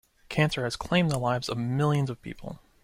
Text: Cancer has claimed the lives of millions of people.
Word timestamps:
Cancer 0.29 0.63
has 0.63 0.75
claimed 0.75 1.11
the 1.11 1.19
lives 1.19 1.47
of 1.47 1.59
millions 1.59 2.09
of 2.09 2.23
people. 2.23 2.57